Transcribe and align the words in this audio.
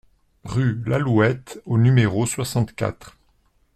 Rue 0.45 0.81
Lallouette 0.83 1.61
au 1.67 1.77
numéro 1.77 2.25
soixante-quatre 2.25 3.17